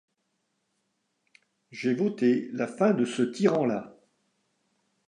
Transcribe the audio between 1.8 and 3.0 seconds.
voté la fin